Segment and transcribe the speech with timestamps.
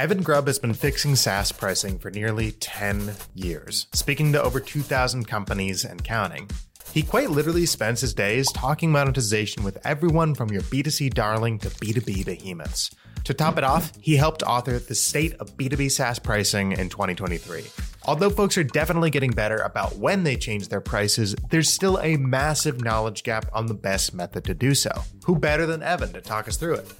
[0.00, 5.28] Evan Grubb has been fixing SaaS pricing for nearly 10 years, speaking to over 2,000
[5.28, 6.48] companies and counting.
[6.94, 11.68] He quite literally spends his days talking monetization with everyone from your B2C darling to
[11.68, 12.90] B2B behemoths.
[13.24, 17.66] To top it off, he helped author The State of B2B SaaS Pricing in 2023.
[18.06, 22.16] Although folks are definitely getting better about when they change their prices, there's still a
[22.16, 24.90] massive knowledge gap on the best method to do so.
[25.26, 26.90] Who better than Evan to talk us through it?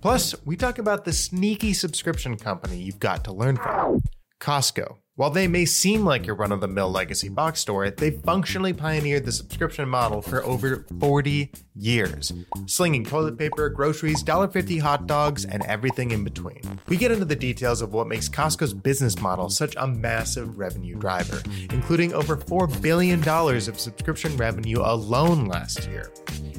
[0.00, 4.02] Plus, we talk about the sneaky subscription company you've got to learn from
[4.40, 4.96] Costco.
[5.16, 8.74] While they may seem like your run of the mill legacy box store, they've functionally
[8.74, 12.34] pioneered the subscription model for over 40 years,
[12.66, 16.60] slinging toilet paper, groceries, $1.50 hot dogs, and everything in between.
[16.88, 20.96] We get into the details of what makes Costco's business model such a massive revenue
[20.96, 26.12] driver, including over $4 billion of subscription revenue alone last year.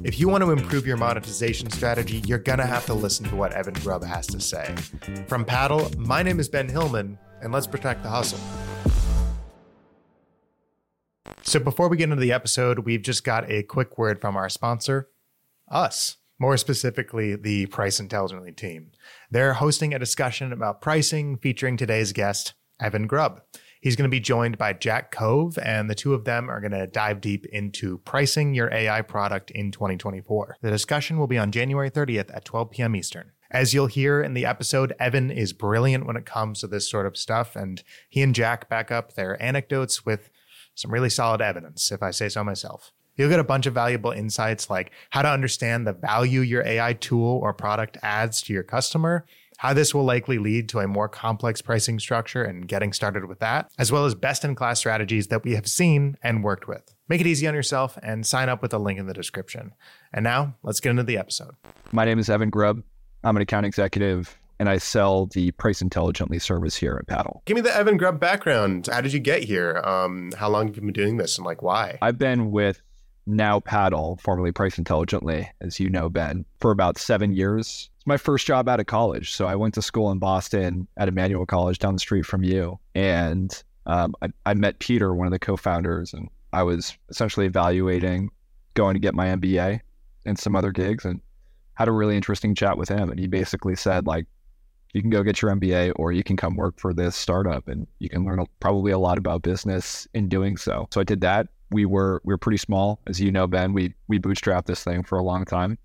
[0.04, 3.54] If you want to improve your monetization strategy, you're gonna have to listen to what
[3.54, 4.74] Evan Grubb has to say.
[5.28, 8.40] From Paddle, my name is Ben Hillman and let's protect the hustle.
[11.44, 14.50] So, before we get into the episode, we've just got a quick word from our
[14.50, 15.10] sponsor,
[15.70, 18.92] us, more specifically, the Price Intelligently team.
[19.32, 23.42] They're hosting a discussion about pricing featuring today's guest, Evan Grubb.
[23.82, 26.72] He's going to be joined by Jack Cove, and the two of them are going
[26.72, 30.58] to dive deep into pricing your AI product in 2024.
[30.62, 32.96] The discussion will be on January 30th at 12 p.m.
[32.96, 33.32] Eastern.
[33.52, 37.06] As you'll hear in the episode, Evan is brilliant when it comes to this sort
[37.06, 40.30] of stuff, and he and Jack back up their anecdotes with
[40.76, 42.92] some really solid evidence, if I say so myself.
[43.16, 46.94] You'll get a bunch of valuable insights like how to understand the value your AI
[46.94, 49.26] tool or product adds to your customer,
[49.58, 53.40] how this will likely lead to a more complex pricing structure and getting started with
[53.40, 56.94] that, as well as best in class strategies that we have seen and worked with.
[57.10, 59.72] Make it easy on yourself and sign up with the link in the description.
[60.14, 61.56] And now, let's get into the episode.
[61.92, 62.84] My name is Evan Grubb.
[63.24, 67.44] I'm an account executive and I sell the Price Intelligently service here at Paddle.
[67.46, 68.90] Give me the Evan Grubb background.
[68.92, 69.82] How did you get here?
[69.84, 71.98] Um, how long have you been doing this and like why?
[72.02, 72.82] I've been with
[73.28, 77.90] now Paddle, formerly Price Intelligently, as you know, Ben, for about seven years.
[77.98, 79.34] It's my first job out of college.
[79.34, 82.80] So I went to school in Boston at Emmanuel College down the street from you.
[82.96, 83.52] And
[83.86, 88.30] um, I, I met Peter, one of the co founders, and I was essentially evaluating
[88.74, 89.82] going to get my MBA
[90.26, 91.06] and some other gigs.
[91.06, 91.22] And
[91.78, 94.26] had a really interesting chat with him, and he basically said like,
[94.94, 97.86] you can go get your MBA or you can come work for this startup, and
[98.00, 100.88] you can learn probably a lot about business in doing so.
[100.92, 101.50] So I did that.
[101.70, 103.74] We were we were pretty small, as you know, Ben.
[103.74, 105.78] We we bootstrapped this thing for a long time,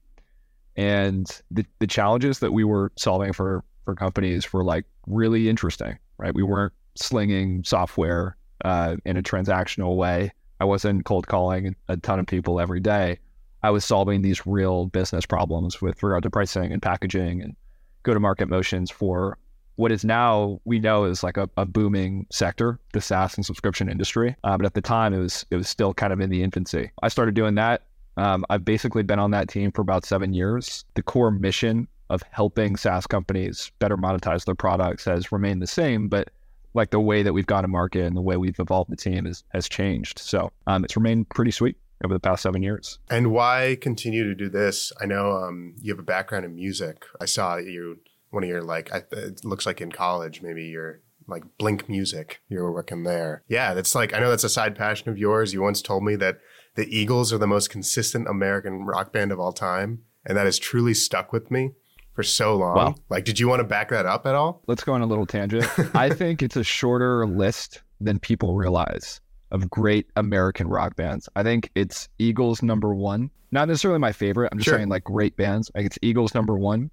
[0.77, 5.99] and the the challenges that we were solving for for companies were like really interesting,
[6.17, 6.35] right?
[6.35, 10.33] We weren't slinging software uh, in a transactional way.
[10.59, 13.19] I wasn't cold calling a ton of people every day.
[13.63, 17.55] I was solving these real business problems with regard to pricing and packaging and
[18.03, 19.39] go to market motions for
[19.77, 23.89] what is now we know is like a, a booming sector, the SaaS and subscription
[23.89, 24.37] industry.
[24.45, 26.91] Uh, but at the time, it was it was still kind of in the infancy.
[27.03, 27.83] I started doing that.
[28.17, 30.85] Um, I've basically been on that team for about seven years.
[30.95, 36.09] The core mission of helping SaaS companies better monetize their products has remained the same,
[36.09, 36.29] but
[36.75, 39.27] like the way that we've gone to market and the way we've evolved the team
[39.27, 40.19] is, has changed.
[40.19, 42.99] So um, it's remained pretty sweet over the past seven years.
[43.11, 44.93] And why continue to do this?
[45.01, 47.05] I know um, you have a background in music.
[47.21, 47.99] I saw you
[48.31, 52.41] one of your like it looks like in college maybe you're like Blink Music.
[52.49, 53.43] You were working there.
[53.49, 55.53] Yeah, that's like I know that's a side passion of yours.
[55.53, 56.39] You once told me that
[56.75, 60.59] the Eagles are the most consistent American rock band of all time, and that has
[60.59, 61.73] truly stuck with me
[62.15, 62.75] for so long.
[62.75, 64.63] Well, like, did you want to back that up at all?
[64.67, 65.67] Let's go on a little tangent.
[65.95, 69.21] I think it's a shorter list than people realize
[69.53, 71.29] of great American rock bands.
[71.37, 73.31] I think it's Eagles number one.
[73.53, 74.49] Not necessarily my favorite.
[74.51, 74.79] I'm just sure.
[74.79, 75.71] saying like great bands.
[75.75, 76.91] Like it's Eagles number one,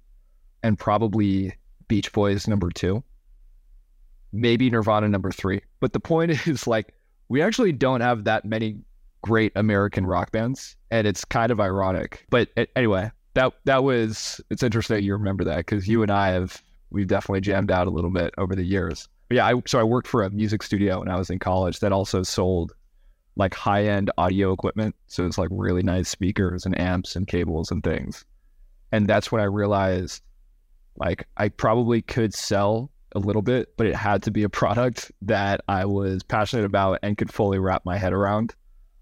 [0.62, 1.54] and probably
[1.88, 3.02] Beach Boys number two.
[4.32, 5.62] Maybe Nirvana number three.
[5.80, 6.94] But the point is like
[7.28, 8.78] we actually don't have that many
[9.22, 12.26] great American rock bands, and it's kind of ironic.
[12.28, 16.62] But anyway, that that was it's interesting you remember that because you and I have
[16.90, 20.08] we've definitely jammed out a little bit over the years yeah, I, so I worked
[20.08, 22.72] for a music studio when I was in college that also sold
[23.36, 24.94] like high end audio equipment.
[25.06, 28.24] So it's like really nice speakers and amps and cables and things.
[28.92, 30.22] And that's when I realized
[30.96, 35.10] like I probably could sell a little bit, but it had to be a product
[35.22, 38.54] that I was passionate about and could fully wrap my head around.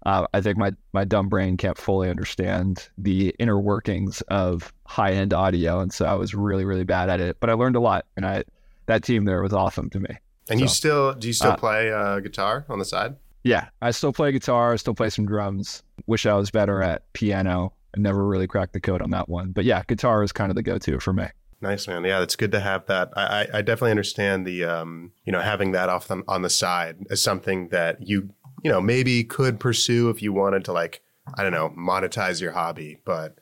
[0.05, 5.11] Uh, I think my my dumb brain can't fully understand the inner workings of high
[5.11, 7.37] end audio, and so I was really really bad at it.
[7.41, 8.45] But I learned a lot, and I
[8.89, 10.09] that team there was awesome to me.
[10.49, 13.15] And so, you still do you still uh, play uh, guitar on the side?
[13.43, 14.73] Yeah, I still play guitar.
[14.73, 15.83] I still play some drums.
[16.07, 17.73] Wish I was better at piano.
[17.95, 20.55] I never really cracked the code on that one, but yeah, guitar is kind of
[20.55, 21.25] the go-to for me.
[21.61, 22.03] Nice man.
[22.03, 23.09] Yeah, it's good to have that.
[23.15, 26.49] I, I, I definitely understand the um, you know, having that off the, on the
[26.49, 28.29] side as something that you
[28.63, 31.01] you know maybe could pursue if you wanted to like
[31.35, 33.39] I don't know monetize your hobby, but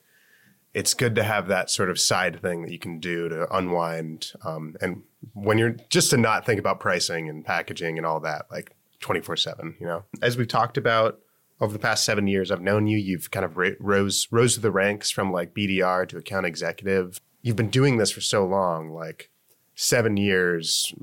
[0.77, 4.31] it's good to have that sort of side thing that you can do to unwind
[4.45, 5.01] um, and
[5.33, 9.37] when you're just to not think about pricing and packaging and all that like 24
[9.37, 10.03] 7 you know?
[10.21, 11.19] As we've talked about
[11.59, 14.69] over the past seven years i've known you you've kind of rose rose to the
[14.69, 17.19] ranks from like bdr to account executive.
[17.41, 19.31] You've been doing this for so long like
[19.73, 20.93] seven years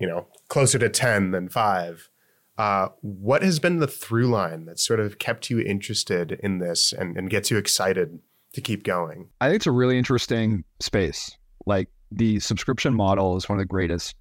[0.00, 2.08] you know closer to 10 than five.
[2.58, 6.92] Uh, what has been the through line that sort of kept you interested in this
[6.92, 8.18] and, and gets you excited
[8.52, 9.28] to keep going?
[9.40, 11.36] I think it's a really interesting space.
[11.66, 14.16] Like the subscription model is one of the greatest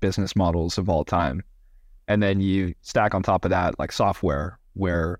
[0.00, 1.42] business models of all time.
[2.08, 5.18] And then you stack on top of that like software where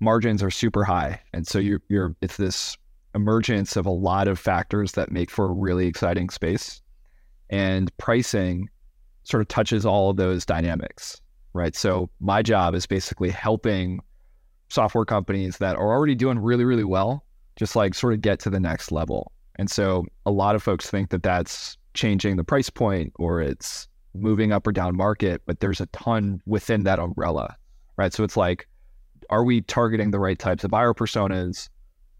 [0.00, 1.20] margins are super high.
[1.32, 2.76] And so you're, you're it's this
[3.14, 6.80] emergence of a lot of factors that make for a really exciting space.
[7.50, 8.68] And pricing
[9.24, 11.20] sort of touches all of those dynamics,
[11.52, 11.74] right?
[11.74, 14.00] So my job is basically helping
[14.68, 17.24] software companies that are already doing really, really well
[17.56, 19.32] just like sort of get to the next level.
[19.56, 23.88] And so a lot of folks think that that's changing the price point or it's
[24.14, 27.56] moving up or down market, but there's a ton within that umbrella,
[27.96, 28.12] right?
[28.12, 28.68] So it's like,
[29.30, 31.68] are we targeting the right types of buyer personas?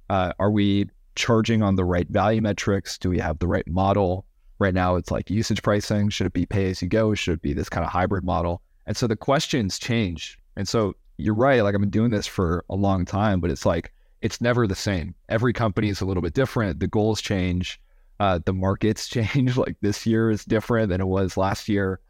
[0.08, 2.98] Uh, are we charging on the right value metrics?
[2.98, 4.26] Do we have the right model?
[4.58, 6.08] Right now, it's like usage pricing.
[6.08, 7.14] Should it be pay as you go?
[7.14, 8.62] Should it be this kind of hybrid model?
[8.86, 10.38] And so the questions change.
[10.56, 11.62] And so you're right.
[11.62, 13.92] Like I've been doing this for a long time, but it's like
[14.22, 15.14] it's never the same.
[15.28, 16.80] Every company is a little bit different.
[16.80, 17.80] The goals change.
[18.18, 19.56] Uh, the markets change.
[19.56, 22.00] Like this year is different than it was last year.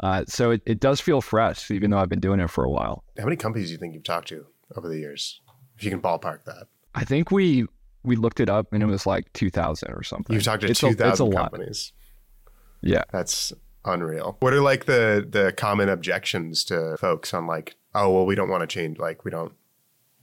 [0.00, 2.70] Uh, so it, it does feel fresh, even though I've been doing it for a
[2.70, 3.04] while.
[3.18, 4.46] How many companies do you think you've talked to
[4.76, 5.40] over the years?
[5.76, 6.66] If you can ballpark that.
[6.94, 7.66] I think we
[8.02, 10.34] we looked it up and it was like 2000 or something.
[10.34, 11.92] You've talked to 2000 companies.
[11.94, 12.52] Lot.
[12.90, 13.04] Yeah.
[13.12, 13.52] That's
[13.84, 14.36] unreal.
[14.40, 18.48] What are like the the common objections to folks on like, oh, well, we don't
[18.48, 18.98] want to change.
[18.98, 19.52] Like, we don't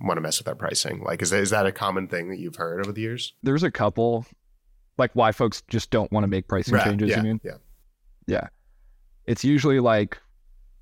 [0.01, 1.01] want to mess with our pricing?
[1.03, 3.33] Like, is that, is that a common thing that you've heard over the years?
[3.43, 4.25] There's a couple,
[4.97, 6.83] like why folks just don't want to make pricing right.
[6.83, 7.09] changes.
[7.09, 7.17] Yeah.
[7.17, 7.41] You mean?
[7.43, 7.57] Yeah.
[8.27, 8.47] Yeah.
[9.25, 10.17] It's usually like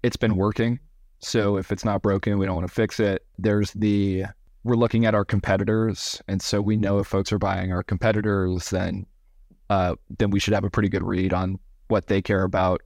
[0.04, 0.80] it's been working.
[1.20, 3.26] So if it's not broken, we don't want to fix it.
[3.38, 4.26] There's the
[4.64, 8.70] we're looking at our competitors, and so we know if folks are buying our competitors,
[8.70, 9.06] then
[9.70, 12.82] uh, then we should have a pretty good read on what they care about.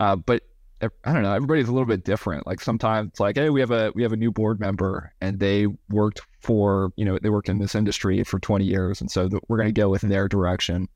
[0.00, 0.42] Uh, but
[0.80, 1.32] I don't know.
[1.32, 2.46] Everybody's a little bit different.
[2.46, 5.40] Like sometimes it's like, hey, we have a we have a new board member, and
[5.40, 9.28] they worked for you know they worked in this industry for 20 years, and so
[9.28, 10.88] the, we're going to go with their direction.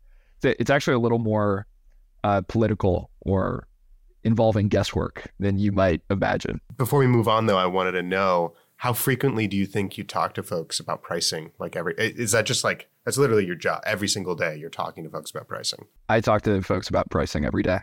[0.44, 1.66] It's actually a little more
[2.24, 3.66] uh, political or
[4.24, 6.60] involving guesswork than you might imagine.
[6.76, 10.02] Before we move on, though, I wanted to know how frequently do you think you
[10.04, 11.52] talk to folks about pricing?
[11.58, 14.56] Like every is that just like that's literally your job every single day?
[14.56, 15.86] You're talking to folks about pricing.
[16.08, 17.80] I talk to folks about pricing every day.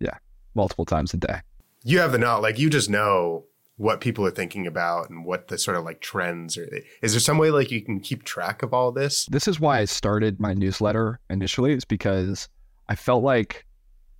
[0.00, 0.18] Yeah
[0.56, 1.40] multiple times a day.
[1.84, 3.44] You have the knowledge, like you just know
[3.76, 6.66] what people are thinking about and what the sort of like trends are.
[7.02, 9.26] Is there some way like you can keep track of all this?
[9.26, 12.48] This is why I started my newsletter initially, is because
[12.88, 13.66] I felt like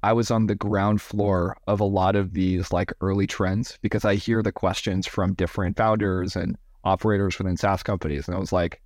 [0.03, 4.05] I was on the ground floor of a lot of these like early trends because
[4.05, 8.29] I hear the questions from different founders and operators within SaaS companies.
[8.29, 8.83] And I was like,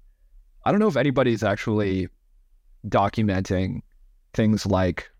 [0.65, 2.09] I don't know if anybody's actually
[2.87, 3.83] documenting
[4.35, 5.11] things like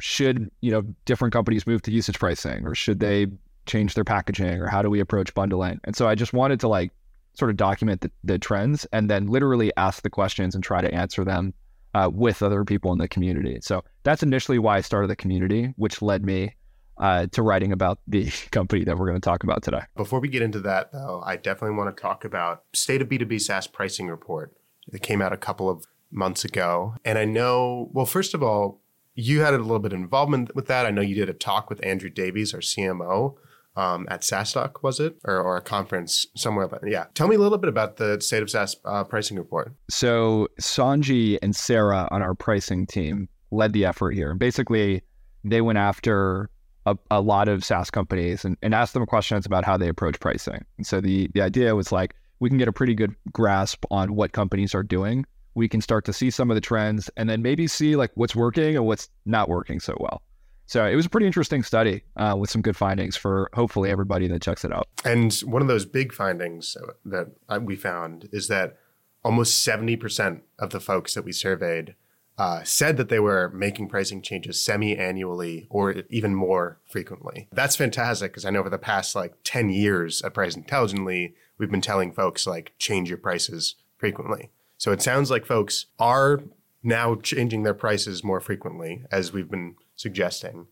[0.00, 3.26] should you know different companies move to usage pricing or should they
[3.66, 5.80] change their packaging or how do we approach bundling?
[5.84, 6.90] And so i just wanted to like
[7.34, 10.92] sort of document the, the trends and then literally ask the questions and try to
[10.94, 11.52] answer them
[11.94, 13.58] uh, with other people in the community.
[13.62, 16.54] So that's initially why i started the community which led me
[16.96, 19.82] uh, to writing about the company that we're going to talk about today.
[19.96, 23.40] Before we get into that though i definitely want to talk about state of b2b
[23.40, 24.52] saas pricing report
[24.88, 26.94] that came out a couple of months ago.
[27.04, 28.80] And i know well first of all
[29.14, 30.86] you had a little bit of involvement with that.
[30.86, 33.36] I know you did a talk with Andrew Davies, our CMO,
[33.76, 35.16] um, at SaaStock, was it?
[35.24, 36.68] Or, or, a conference somewhere.
[36.68, 37.06] But yeah.
[37.14, 39.74] Tell me a little bit about the State of SaaS uh, pricing report.
[39.90, 44.30] So, Sanji and Sarah on our pricing team led the effort here.
[44.30, 45.02] And basically,
[45.42, 46.50] they went after
[46.86, 50.20] a, a lot of SaaS companies and, and asked them questions about how they approach
[50.20, 50.64] pricing.
[50.76, 54.14] And so, the, the idea was like, we can get a pretty good grasp on
[54.14, 57.42] what companies are doing we can start to see some of the trends and then
[57.42, 60.22] maybe see like what's working and what's not working so well.
[60.66, 64.26] So it was a pretty interesting study uh, with some good findings for hopefully everybody
[64.28, 64.88] that checks it out.
[65.04, 67.28] And one of those big findings that
[67.62, 68.78] we found is that
[69.22, 71.94] almost 70% of the folks that we surveyed
[72.36, 77.48] uh, said that they were making pricing changes semi-annually or even more frequently.
[77.52, 81.70] That's fantastic because I know for the past like 10 years at Price Intelligently, we've
[81.70, 84.50] been telling folks like change your prices frequently.
[84.78, 86.40] So it sounds like folks are
[86.82, 90.66] now changing their prices more frequently, as we've been suggesting.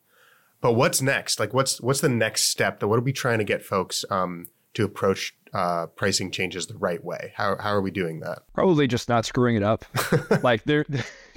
[0.61, 1.41] But what's next?
[1.41, 2.81] Like, what's what's the next step?
[2.81, 6.79] That What are we trying to get folks um, to approach uh, pricing changes the
[6.79, 7.33] right way?
[7.37, 8.43] How how are we doing that?
[8.55, 9.85] Probably just not screwing it up.
[10.43, 10.87] like there,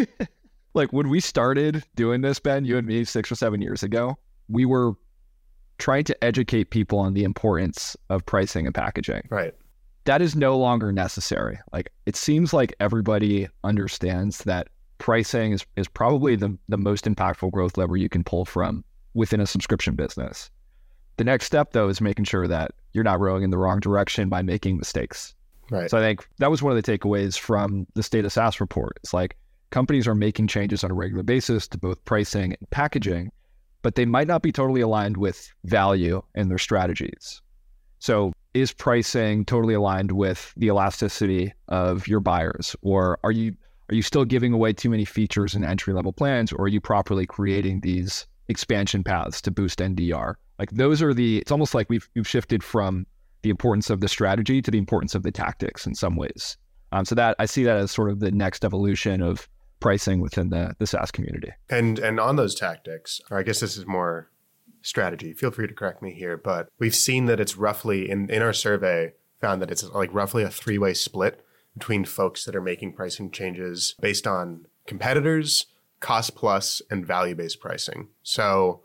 [0.73, 4.17] like when we started doing this, Ben, you and me, six or seven years ago,
[4.47, 4.93] we were
[5.77, 9.23] trying to educate people on the importance of pricing and packaging.
[9.29, 9.53] Right.
[10.05, 11.59] That is no longer necessary.
[11.73, 17.51] Like it seems like everybody understands that pricing is, is probably the, the most impactful
[17.51, 18.83] growth lever you can pull from
[19.13, 20.49] within a subscription business.
[21.17, 24.29] The next step though is making sure that you're not rowing in the wrong direction
[24.29, 25.33] by making mistakes.
[25.71, 25.89] Right.
[25.89, 28.99] So I think that was one of the takeaways from the state of SaaS report.
[29.03, 29.35] It's like
[29.71, 33.31] companies are making changes on a regular basis to both pricing and packaging,
[33.81, 37.41] but they might not be totally aligned with value in their strategies.
[37.99, 43.53] So, is pricing totally aligned with the elasticity of your buyers, or are you
[43.89, 46.81] are you still giving away too many features in entry level plans, or are you
[46.81, 50.35] properly creating these expansion paths to boost NDR?
[50.57, 51.39] Like those are the.
[51.39, 53.05] It's almost like we've we've shifted from
[53.41, 56.57] the importance of the strategy to the importance of the tactics in some ways.
[56.93, 59.49] Um, so that I see that as sort of the next evolution of
[59.81, 61.51] pricing within the the SaaS community.
[61.69, 64.29] And and on those tactics, or I guess this is more
[64.85, 65.33] strategy.
[65.33, 68.53] Feel free to correct me here, but we've seen that it's roughly in in our
[68.53, 71.45] survey found that it's like roughly a three way split
[71.77, 75.65] between folks that are making pricing changes based on competitors,
[75.99, 78.07] cost plus, and value based pricing.
[78.23, 78.81] So,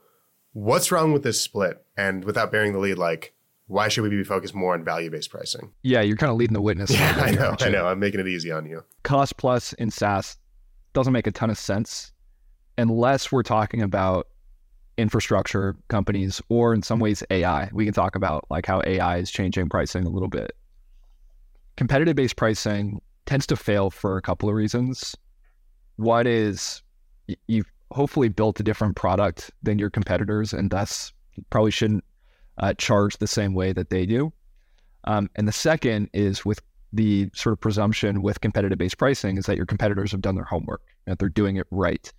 [0.52, 1.84] what's wrong with this split?
[1.96, 3.34] And without bearing the lead, like
[3.70, 5.70] why should we be focused more on value based pricing?
[5.82, 6.90] Yeah, you're kind of leading the witness.
[7.00, 7.54] Yeah, I know.
[7.60, 7.86] I know.
[7.86, 8.82] I'm making it easy on you.
[9.04, 10.36] Cost plus in SaaS
[10.92, 12.12] doesn't make a ton of sense
[12.76, 14.26] unless we're talking about
[15.00, 17.70] infrastructure companies or in some ways AI.
[17.72, 20.52] We can talk about like how AI is changing pricing a little bit.
[21.76, 25.16] Competitive based pricing tends to fail for a couple of reasons.
[25.96, 26.82] One is
[27.46, 31.12] you've hopefully built a different product than your competitors and thus
[31.50, 32.04] probably shouldn't
[32.58, 34.32] uh, charge the same way that they do.
[35.04, 36.60] Um, and the second is with
[36.92, 40.44] the sort of presumption with competitive based pricing is that your competitors have done their
[40.44, 42.12] homework, and that they're doing it right.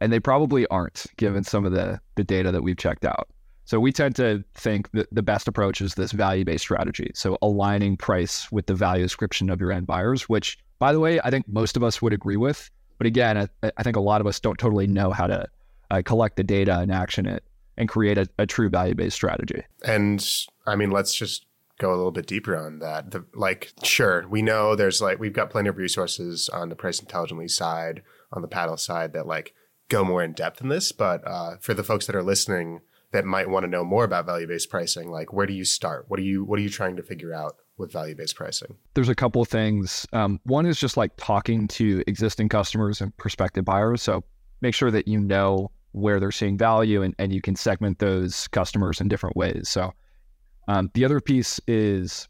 [0.00, 3.28] And they probably aren't, given some of the, the data that we've checked out.
[3.64, 7.10] So we tend to think that the best approach is this value based strategy.
[7.14, 11.20] So aligning price with the value description of your end buyers, which, by the way,
[11.20, 12.70] I think most of us would agree with.
[12.96, 15.46] But again, I, I think a lot of us don't totally know how to
[15.90, 17.44] uh, collect the data and action it
[17.76, 19.62] and create a, a true value based strategy.
[19.84, 20.26] And
[20.66, 21.44] I mean, let's just
[21.78, 23.10] go a little bit deeper on that.
[23.10, 27.00] The, like, sure, we know there's like, we've got plenty of resources on the price
[27.00, 28.02] intelligently side,
[28.32, 29.54] on the paddle side that like
[29.88, 30.92] go more in depth in this.
[30.92, 32.80] But uh, for the folks that are listening
[33.10, 36.06] that might want to know more about value based pricing, like where do you start?
[36.08, 37.56] What are you, what are you trying to figure out?
[37.78, 38.76] with value based pricing?
[38.94, 40.06] There's a couple of things.
[40.12, 44.02] Um, one is just like talking to existing customers and prospective buyers.
[44.02, 44.24] So
[44.60, 48.48] make sure that you know where they're seeing value and, and you can segment those
[48.48, 49.68] customers in different ways.
[49.68, 49.92] So
[50.66, 52.28] um, the other piece is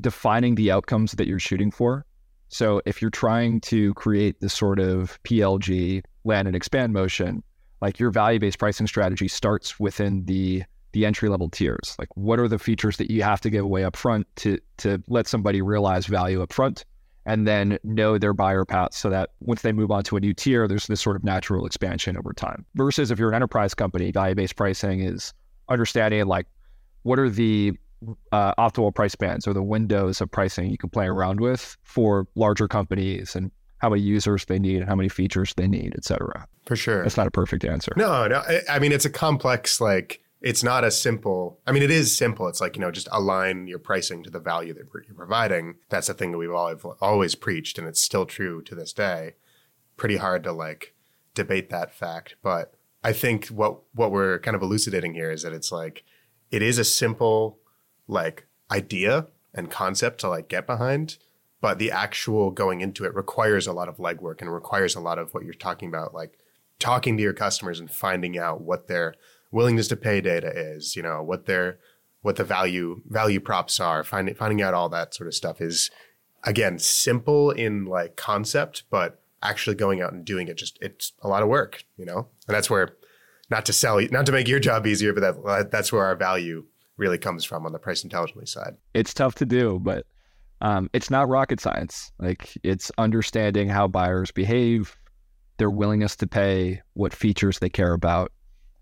[0.00, 2.06] defining the outcomes that you're shooting for.
[2.48, 7.42] So if you're trying to create this sort of PLG land and expand motion,
[7.80, 11.94] like your value-based pricing strategy starts within the the entry level tiers.
[12.00, 15.02] Like what are the features that you have to give away up front to to
[15.08, 16.84] let somebody realize value up front?
[17.26, 20.32] and then know their buyer path so that once they move on to a new
[20.32, 22.64] tier, there's this sort of natural expansion over time.
[22.74, 25.32] Versus if you're an enterprise company, value based pricing is
[25.68, 26.46] understanding like
[27.02, 27.72] what are the
[28.32, 32.26] uh, optimal price bands or the windows of pricing you can play around with for
[32.34, 33.50] larger companies and
[33.80, 36.46] how many users they need how many features they need, et cetera.
[36.66, 37.02] For sure.
[37.02, 37.92] That's not a perfect answer.
[37.96, 38.42] No, no.
[38.68, 41.60] I, mean, it's a complex, like, it's not as simple.
[41.66, 42.48] I mean, it is simple.
[42.48, 45.76] It's like, you know, just align your pricing to the value that you're providing.
[45.88, 49.34] That's the thing that we've always, always preached, and it's still true to this day.
[49.96, 50.94] Pretty hard to like
[51.34, 52.36] debate that fact.
[52.42, 56.04] But I think what what we're kind of elucidating here is that it's like
[56.50, 57.58] it is a simple
[58.08, 61.18] like idea and concept to like get behind,
[61.60, 65.18] but the actual going into it requires a lot of legwork and requires a lot
[65.18, 66.38] of what you're talking about, like
[66.78, 69.14] talking to your customers and finding out what their
[69.50, 71.78] willingness to pay data is, you know, what their
[72.22, 75.90] what the value value props are, finding finding out all that sort of stuff is
[76.44, 81.28] again simple in like concept, but actually going out and doing it just it's a
[81.28, 82.28] lot of work, you know?
[82.48, 82.96] And that's where
[83.50, 86.64] not to sell not to make your job easier, but that that's where our value
[86.96, 88.76] really comes from on the price intelligently side.
[88.94, 90.06] It's tough to do, but
[90.60, 92.12] um, it's not rocket science.
[92.18, 94.96] Like it's understanding how buyers behave,
[95.58, 98.32] their willingness to pay, what features they care about.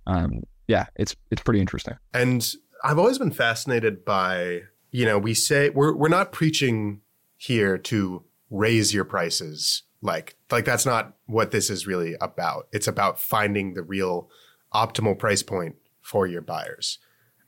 [0.07, 1.95] Um, yeah, it's it's pretty interesting.
[2.13, 2.47] And
[2.85, 7.01] I've always been fascinated by, you know, we say we're we're not preaching
[7.37, 12.69] here to raise your prices Like like that's not what this is really about.
[12.73, 14.31] It's about finding the real
[14.73, 16.99] optimal price point for your buyers.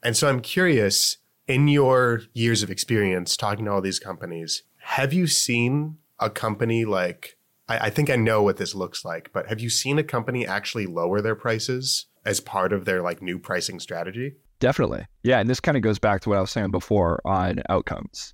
[0.02, 1.18] And so I'm curious
[1.50, 6.85] in your years of experience talking to all these companies, have you seen a company
[6.85, 7.37] like
[7.69, 10.47] I, I, think I know what this looks like, but have you seen a company
[10.47, 14.35] actually lower their prices as part of their like new pricing strategy?
[14.61, 15.07] Definitely.
[15.25, 15.40] Yeah.
[15.40, 18.33] And this kind of goes back to what I was saying before on outcomes.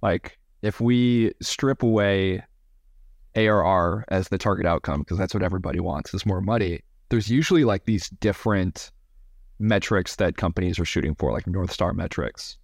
[0.00, 2.42] Like if we strip away
[3.36, 6.80] ARR as the target outcome, because that's what everybody wants is more money,
[7.10, 8.92] there's usually like these different
[9.60, 12.56] metrics that companies are shooting for, like North Star metrics.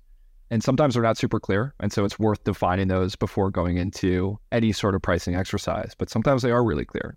[0.51, 1.75] And sometimes they're not super clear.
[1.81, 5.95] And so it's worth defining those before going into any sort of pricing exercise.
[5.97, 7.17] But sometimes they are really clear.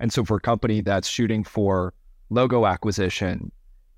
[0.00, 1.92] And so for a company that's shooting for
[2.30, 3.50] logo acquisition,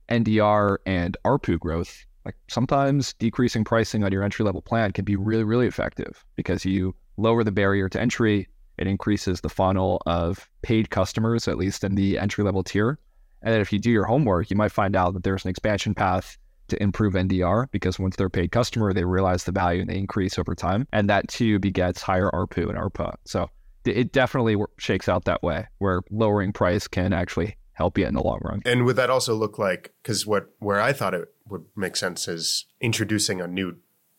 [0.09, 5.17] NDR, and ARPU growth, like sometimes decreasing pricing on your entry level plan can be
[5.17, 8.49] really, really effective because you lower the barrier to entry.
[8.79, 12.99] It increases the funnel of paid customers, at least in the entry level tier.
[13.43, 15.95] And then if you do your homework, you might find out that there's an expansion
[15.95, 16.37] path
[16.69, 20.39] to improve NDR because once they're paid customer, they realize the value and they increase
[20.39, 20.87] over time.
[20.93, 23.15] And that too begets higher ARPU and ARPA.
[23.25, 23.51] So
[23.85, 28.23] it definitely shakes out that way where lowering price can actually help you in the
[28.23, 28.61] long run.
[28.65, 32.29] And would that also look like, because what where I thought it would make sense
[32.29, 33.77] is introducing a new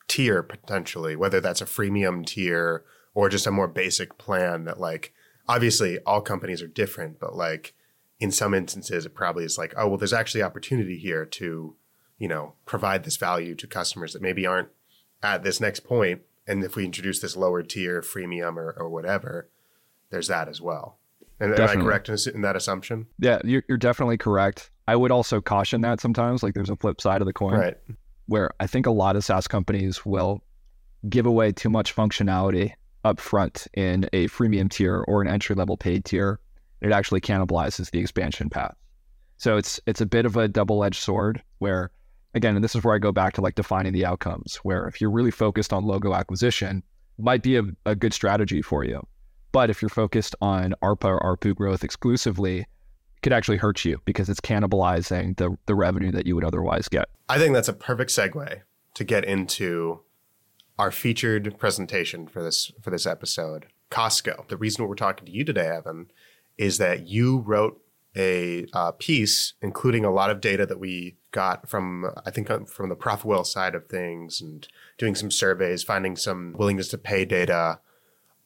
[0.07, 5.13] tier potentially, whether that's a freemium tier or just a more basic plan that like
[5.47, 7.73] obviously all companies are different, but like
[8.21, 11.75] in some instances it probably is like, oh well there's actually opportunity here to
[12.21, 14.69] you know, provide this value to customers that maybe aren't
[15.23, 16.21] at this next point.
[16.45, 19.49] And if we introduce this lower tier freemium or, or whatever,
[20.11, 20.99] there's that as well.
[21.39, 23.07] And am I correct in, that assumption?
[23.17, 24.69] Yeah, you're, you're definitely correct.
[24.87, 27.77] I would also caution that sometimes, like there's a flip side of the coin, right?
[28.27, 30.43] Where I think a lot of SaaS companies will
[31.09, 32.73] give away too much functionality
[33.03, 36.39] up front in a freemium tier or an entry level paid tier.
[36.81, 38.75] It actually cannibalizes the expansion path.
[39.37, 41.91] So it's it's a bit of a double edged sword where
[42.33, 45.01] again, and this is where I go back to like defining the outcomes, where if
[45.01, 46.83] you're really focused on logo acquisition,
[47.17, 49.05] might be a, a good strategy for you.
[49.51, 52.65] But if you're focused on ARPA or ARPU growth exclusively,
[53.21, 57.05] could actually hurt you because it's cannibalizing the, the revenue that you would otherwise get.
[57.29, 58.61] I think that's a perfect segue
[58.93, 60.01] to get into
[60.79, 64.47] our featured presentation for this for this episode, Costco.
[64.47, 66.11] The reason we're talking to you today, Evan,
[66.57, 67.81] is that you wrote
[68.15, 72.59] a uh, piece including a lot of data that we got from I think uh,
[72.65, 77.25] from the ProfitWell side of things and doing some surveys, finding some willingness to pay
[77.25, 77.79] data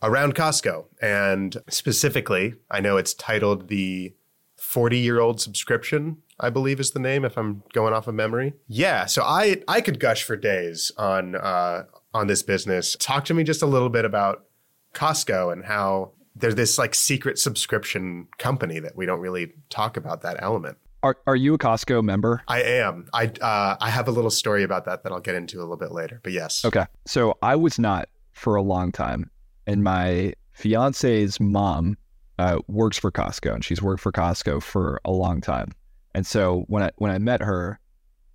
[0.01, 0.85] around Costco.
[1.01, 4.13] And specifically, I know it's titled the
[4.55, 8.53] 40 year old subscription, I believe is the name, if I'm going off of memory.
[8.67, 9.05] Yeah.
[9.05, 12.95] So I I could gush for days on uh, on this business.
[12.99, 14.45] Talk to me just a little bit about
[14.93, 20.21] Costco and how they're this like secret subscription company that we don't really talk about
[20.21, 20.78] that element.
[21.04, 22.41] Are Are you a Costco member?
[22.48, 23.08] I am.
[23.13, 25.78] I uh, I have a little story about that that I'll get into a little
[25.78, 26.19] bit later.
[26.24, 26.65] But yes.
[26.65, 26.86] Okay.
[27.06, 29.30] So I was not for a long time,
[29.67, 31.98] and my fiance's mom
[32.39, 35.71] uh, works for Costco, and she's worked for Costco for a long time.
[36.13, 37.80] And so when I when I met her,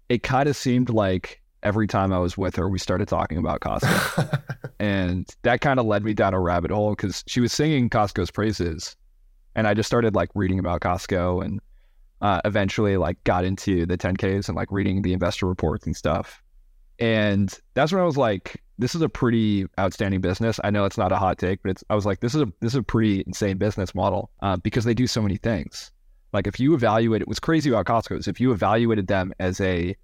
[0.09, 3.61] it kind of seemed like every time I was with her, we started talking about
[3.61, 4.43] Costco.
[4.81, 8.31] and that kind of led me down a rabbit hole because she was singing Costco's
[8.31, 8.97] praises.
[9.55, 11.61] And I just started like reading about Costco and
[12.23, 16.43] uh, eventually like got into the 10Ks and like reading the investor reports and stuff.
[16.99, 20.59] And that's when I was like, this is a pretty outstanding business.
[20.65, 22.47] I know it's not a hot take, but it's, I was like, this is a,
[22.61, 25.93] this is a pretty insane business model uh, because they do so many things.
[26.33, 29.61] Like if you evaluate it, what's crazy about Costco is if you evaluated them as
[29.61, 29.95] a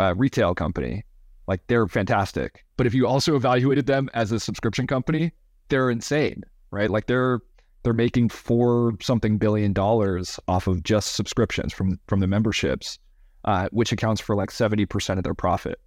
[0.00, 1.04] uh, retail company,
[1.48, 2.64] like they're fantastic.
[2.76, 5.32] But if you also evaluated them as a subscription company,
[5.68, 6.90] they're insane, right?
[6.90, 7.40] Like they're
[7.82, 12.98] they're making four something billion dollars off of just subscriptions from from the memberships,
[13.44, 15.80] uh, which accounts for like seventy percent of their profit.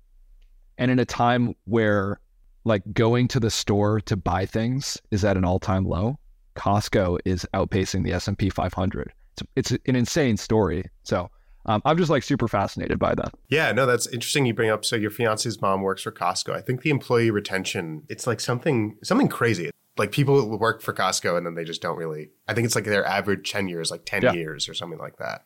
[0.79, 2.19] And in a time where
[2.63, 6.17] like going to the store to buy things is at an all time low,
[6.55, 9.13] Costco is outpacing the S and P 500.
[9.55, 10.85] It's, it's an insane story.
[11.03, 11.29] So
[11.65, 13.33] um, I'm just like super fascinated by that.
[13.49, 14.45] Yeah, no, that's interesting.
[14.45, 16.53] You bring up so your fiance's mom works for Costco.
[16.53, 19.69] I think the employee retention it's like something something crazy.
[19.97, 22.31] Like people work for Costco and then they just don't really.
[22.47, 24.33] I think it's like their average tenure is like ten yeah.
[24.33, 25.45] years or something like that.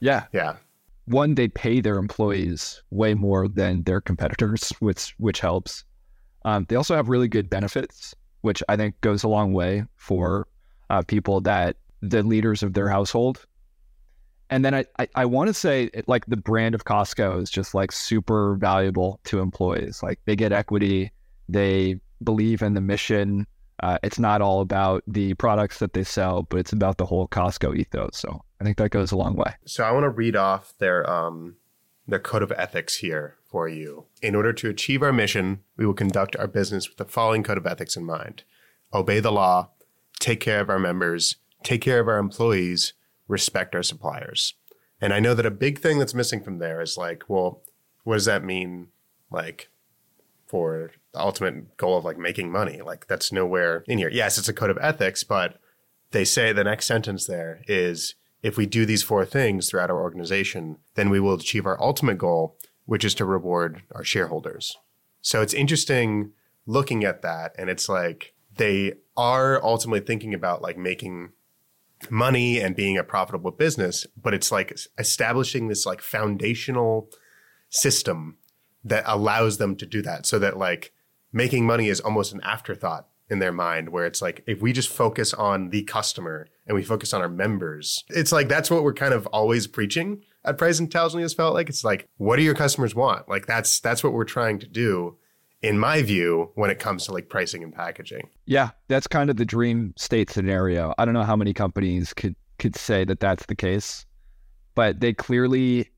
[0.00, 0.56] Yeah, yeah.
[1.06, 5.84] One, they pay their employees way more than their competitors, which which helps.
[6.44, 10.48] Um, they also have really good benefits, which I think goes a long way for
[10.90, 13.46] uh, people that the leaders of their household
[14.52, 17.74] and then I, I, I want to say like the brand of Costco is just
[17.74, 20.02] like super valuable to employees.
[20.02, 21.10] Like they get equity,
[21.48, 23.46] they believe in the mission
[23.82, 27.26] Uh, it's not all about the products that they sell, but it's about the whole
[27.26, 28.16] Costco ethos.
[28.16, 29.54] So I think that goes a long way.
[29.66, 31.56] So I want to read off their um,
[32.06, 34.06] their code of ethics here for you.
[34.20, 37.58] In order to achieve our mission, we will conduct our business with the following code
[37.58, 38.44] of ethics in mind:
[38.92, 39.70] obey the law,
[40.20, 42.92] take care of our members, take care of our employees,
[43.32, 44.54] respect our suppliers.
[45.00, 47.62] And I know that a big thing that's missing from there is like, well,
[48.04, 48.88] what does that mean?
[49.30, 49.68] Like
[50.46, 52.82] for the ultimate goal of like making money.
[52.82, 54.10] Like that's nowhere in here.
[54.10, 55.58] Yes, it's a code of ethics, but
[56.10, 60.02] they say the next sentence there is if we do these four things throughout our
[60.02, 64.76] organization, then we will achieve our ultimate goal, which is to reward our shareholders.
[65.22, 66.32] So it's interesting
[66.66, 71.30] looking at that and it's like they are ultimately thinking about like making
[72.10, 77.08] money and being a profitable business, but it's like establishing this like foundational
[77.70, 78.38] system
[78.84, 80.92] that allows them to do that so that like
[81.32, 84.88] making money is almost an afterthought in their mind where it's like if we just
[84.88, 88.92] focus on the customer and we focus on our members it's like that's what we're
[88.92, 91.68] kind of always preaching at price intelligently has felt like.
[91.68, 93.28] It's like what do your customers want?
[93.28, 95.16] Like that's that's what we're trying to do
[95.62, 99.36] in my view when it comes to like pricing and packaging yeah that's kind of
[99.36, 103.46] the dream state scenario i don't know how many companies could could say that that's
[103.46, 104.06] the case
[104.74, 105.88] but they clearly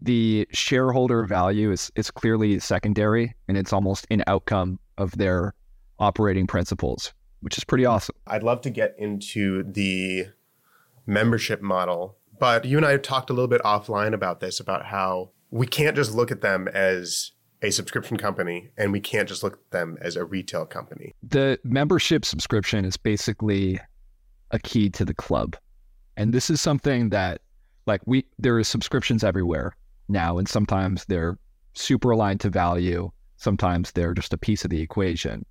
[0.00, 5.54] the shareholder value is is clearly secondary and it's almost an outcome of their
[5.98, 8.14] operating principles, which is pretty awesome.
[8.26, 10.26] I'd love to get into the
[11.06, 14.86] membership model, but you and I have talked a little bit offline about this about
[14.86, 19.42] how we can't just look at them as a subscription company and we can't just
[19.42, 21.14] look at them as a retail company.
[21.22, 23.80] The membership subscription is basically
[24.50, 25.56] a key to the club.
[26.16, 27.40] And this is something that
[27.86, 29.74] like we there is subscriptions everywhere
[30.08, 31.38] now, and sometimes they're
[31.74, 33.10] super aligned to value.
[33.36, 35.44] Sometimes they're just a piece of the equation.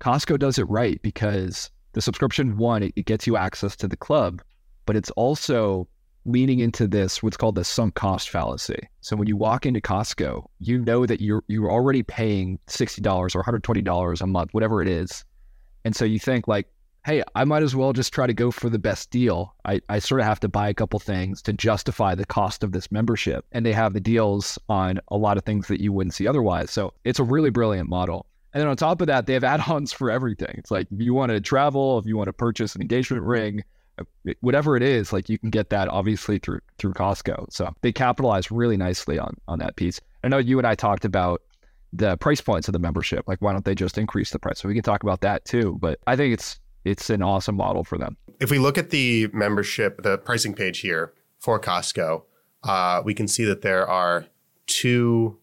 [0.00, 3.96] Costco does it right because the subscription one, it, it gets you access to the
[3.96, 4.42] club,
[4.84, 5.88] but it's also
[6.26, 8.88] leaning into this what's called the sunk cost fallacy.
[9.00, 13.34] So when you walk into Costco, you know that you're you're already paying sixty dollars
[13.34, 15.24] or one hundred twenty dollars a month, whatever it is,
[15.84, 16.68] and so you think like,
[17.06, 19.54] hey, I might as well just try to go for the best deal.
[19.64, 22.72] I, I sort of have to buy a couple things to justify the cost of
[22.72, 23.44] this membership.
[23.52, 26.72] And they have the deals on a lot of things that you wouldn't see otherwise.
[26.72, 28.26] So it's a really brilliant model.
[28.52, 30.52] And then on top of that, they have add-ons for everything.
[30.58, 33.62] It's like if you want to travel, if you want to purchase an engagement ring,
[34.40, 37.52] whatever it is, like you can get that obviously through through Costco.
[37.52, 40.00] So they capitalize really nicely on on that piece.
[40.24, 41.42] I know you and I talked about
[41.92, 43.26] the price points of the membership.
[43.26, 44.60] Like why don't they just increase the price?
[44.60, 45.76] So we can talk about that too.
[45.80, 48.16] But I think it's it's an awesome model for them.
[48.40, 52.22] If we look at the membership, the pricing page here for Costco,
[52.62, 54.26] uh, we can see that there are
[54.66, 55.38] two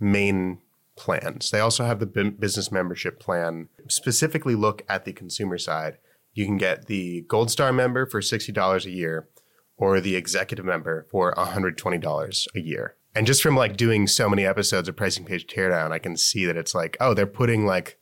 [0.00, 0.58] main
[0.96, 1.50] plans.
[1.50, 3.68] They also have the business membership plan.
[3.88, 5.98] Specifically, look at the consumer side.
[6.38, 9.28] You can get the Gold Star member for $60 a year
[9.76, 12.94] or the executive member for $120 a year.
[13.12, 16.46] And just from like doing so many episodes of pricing page teardown, I can see
[16.46, 17.98] that it's like, oh, they're putting like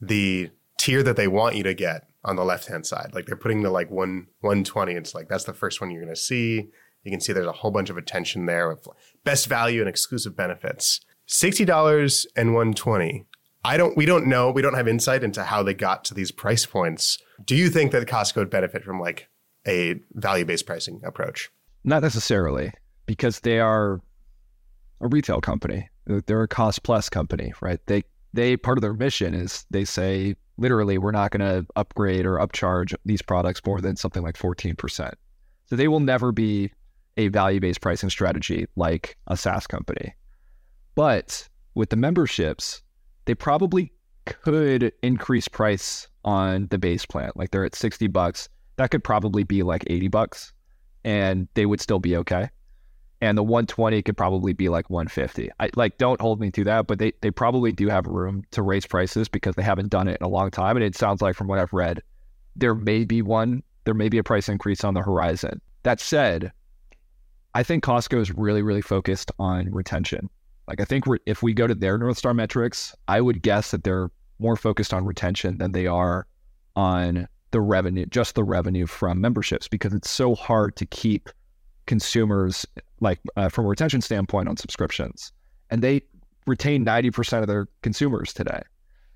[0.00, 3.10] the tier that they want you to get on the left hand side.
[3.14, 4.92] Like they're putting the like one 120.
[4.92, 6.68] It's like that's the first one you're going to see.
[7.02, 8.86] You can see there's a whole bunch of attention there of
[9.24, 11.00] best value and exclusive benefits.
[11.26, 13.26] Sixty dollars and one twenty.
[13.64, 13.96] I don't.
[13.96, 14.50] We don't know.
[14.50, 17.18] We don't have insight into how they got to these price points.
[17.44, 19.28] Do you think that Costco would benefit from like
[19.66, 21.50] a value based pricing approach?
[21.84, 22.72] Not necessarily,
[23.06, 24.00] because they are
[25.00, 25.88] a retail company.
[26.06, 27.78] They're a cost plus company, right?
[27.86, 32.26] They they part of their mission is they say literally we're not going to upgrade
[32.26, 35.12] or upcharge these products more than something like 14%.
[35.66, 36.70] So they will never be
[37.16, 40.14] a value-based pricing strategy like a SaaS company.
[40.94, 42.81] But with the memberships,
[43.24, 43.92] they probably
[44.24, 47.32] could increase price on the base plan.
[47.34, 50.52] Like they're at 60 bucks, that could probably be like 80 bucks
[51.04, 52.48] and they would still be okay
[53.22, 55.48] and the 120 could probably be like 150.
[55.60, 58.62] I like don't hold me to that, but they they probably do have room to
[58.62, 61.36] raise prices because they haven't done it in a long time and it sounds like
[61.36, 62.02] from what I've read
[62.56, 65.60] there may be one there may be a price increase on the horizon.
[65.84, 66.52] That said,
[67.54, 70.28] I think Costco is really really focused on retention.
[70.72, 73.84] Like I think if we go to their North Star metrics, I would guess that
[73.84, 76.26] they're more focused on retention than they are
[76.76, 81.28] on the revenue, just the revenue from memberships because it's so hard to keep
[81.84, 82.64] consumers
[83.00, 85.30] like uh, from a retention standpoint on subscriptions.
[85.68, 86.00] And they
[86.46, 88.62] retain 90% of their consumers today.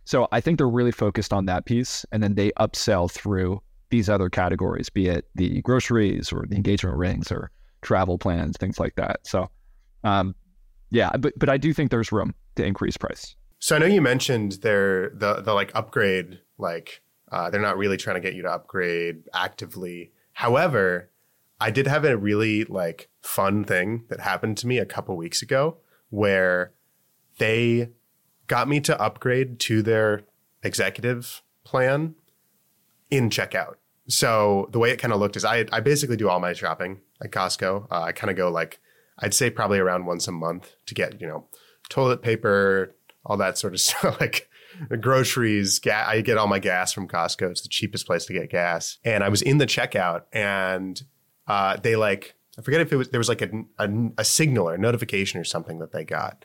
[0.05, 4.09] So i think they're really focused on that piece and then they upsell through these
[4.09, 7.51] other categories be it the groceries or the engagement rings or
[7.83, 9.21] travel plans things like that.
[9.25, 9.51] So
[10.05, 10.35] um,
[10.91, 14.03] yeah but, but i do think there's room to increase price so i know you
[14.03, 18.43] mentioned their the the like upgrade like Uh, they're not really trying to get you
[18.43, 20.13] to upgrade actively.
[20.35, 21.11] However,
[21.59, 25.43] I did have a really like fun thing that happened to me a couple weeks
[25.43, 25.79] ago
[26.11, 26.71] where
[27.39, 27.91] they
[28.47, 30.23] got me to upgrade to their
[30.63, 32.15] executive plan
[33.11, 33.75] in checkout.
[34.07, 37.01] So the way it kind of looked is I I basically do all my shopping
[37.21, 37.89] at Costco.
[37.91, 38.79] Uh, I kind of go like
[39.19, 41.47] I'd say probably around once a month to get you know
[41.89, 44.49] toilet paper, all that sort of stuff, like
[45.01, 45.79] groceries.
[45.79, 47.51] Ga- I get all my gas from Costco.
[47.51, 48.99] It's the cheapest place to get gas.
[49.05, 51.01] And I was in the checkout, and
[51.47, 54.69] uh, they like I forget if it was there was like a, a a signal
[54.69, 56.45] or a notification or something that they got.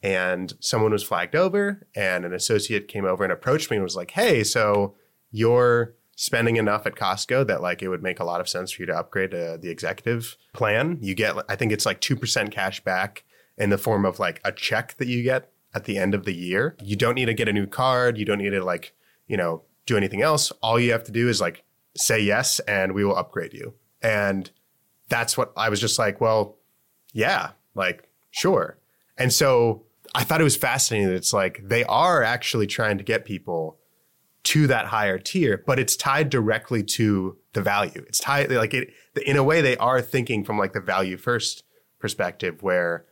[0.00, 3.96] And someone was flagged over, and an associate came over and approached me and was
[3.96, 4.94] like, "Hey, so
[5.32, 8.82] you're spending enough at Costco that like it would make a lot of sense for
[8.82, 10.98] you to upgrade to the executive plan.
[11.00, 13.22] You get, I think it's like 2% cash back
[13.56, 16.34] in the form of like a check that you get at the end of the
[16.34, 16.76] year.
[16.82, 18.18] You don't need to get a new card.
[18.18, 18.94] You don't need to like,
[19.28, 20.50] you know, do anything else.
[20.60, 21.62] All you have to do is like
[21.96, 23.74] say yes and we will upgrade you.
[24.02, 24.50] And
[25.08, 26.56] that's what I was just like, well,
[27.12, 28.76] yeah, like sure.
[29.16, 29.84] And so
[30.16, 33.78] I thought it was fascinating that it's like they are actually trying to get people
[34.44, 38.04] to that higher tier, but it's tied directly to the value.
[38.06, 38.92] It's tied like it
[39.26, 41.64] in a way they are thinking from like the value first
[41.98, 43.04] perspective where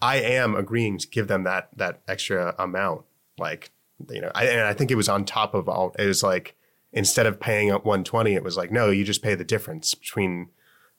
[0.00, 3.02] I am agreeing to give them that that extra amount.
[3.38, 3.70] Like,
[4.10, 5.94] you know, I, and I think it was on top of all.
[5.98, 6.56] It was like
[6.92, 10.48] instead of paying up 120, it was like no, you just pay the difference between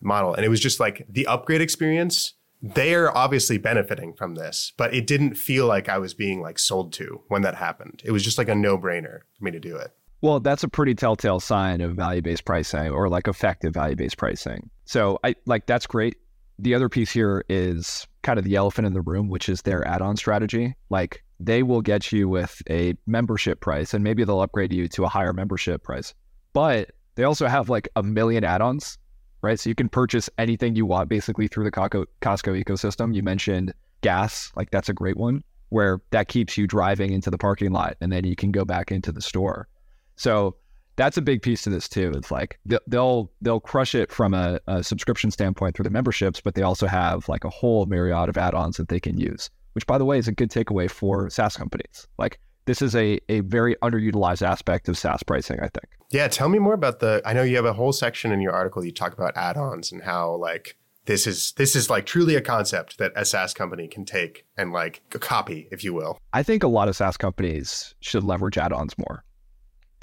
[0.02, 2.34] the model, and it was just like the upgrade experience.
[2.64, 6.94] They're obviously benefiting from this, but it didn't feel like I was being like sold
[6.94, 8.02] to when that happened.
[8.06, 9.92] It was just like a no brainer for me to do it.
[10.22, 14.18] Well, that's a pretty telltale sign of value based pricing or like effective value based
[14.18, 14.70] pricing.
[14.86, 16.16] So I like that's great.
[16.58, 19.86] The other piece here is kind of the elephant in the room, which is their
[19.86, 20.74] add on strategy.
[20.90, 25.04] Like they will get you with a membership price and maybe they'll upgrade you to
[25.04, 26.14] a higher membership price.
[26.54, 28.98] But they also have like a million add ons,
[29.44, 29.60] right?
[29.60, 33.14] So you can purchase anything you want basically through the Costco, ecosystem.
[33.14, 37.38] You mentioned gas, like that's a great one where that keeps you driving into the
[37.38, 39.68] parking lot and then you can go back into the store.
[40.16, 40.56] So
[40.96, 42.12] that's a big piece to this too.
[42.16, 46.54] It's like they'll they'll crush it from a, a, subscription standpoint through the memberships, but
[46.54, 49.50] they also have like a whole myriad of add-ons that they can use.
[49.74, 52.08] Which, by the way, is a good takeaway for SaaS companies.
[52.20, 55.60] Like this is a a very underutilized aspect of SaaS pricing.
[55.60, 55.88] I think.
[56.12, 57.22] Yeah, tell me more about the.
[57.26, 60.04] I know you have a whole section in your article you talk about add-ons and
[60.04, 64.06] how like this is this is like truly a concept that a SaaS company can
[64.06, 66.18] take and like copy, if you will.
[66.34, 69.24] I think a lot of SaaS companies should leverage add-ons more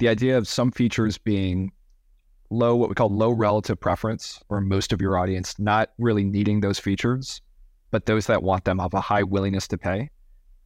[0.01, 1.71] the idea of some features being
[2.49, 6.59] low, what we call low relative preference, or most of your audience not really needing
[6.59, 7.39] those features,
[7.91, 10.09] but those that want them have a high willingness to pay,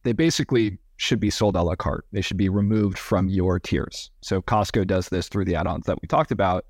[0.04, 2.06] they basically should be sold a la carte.
[2.12, 4.10] They should be removed from your tiers.
[4.22, 6.64] So Costco does this through the add-ons that we talked about.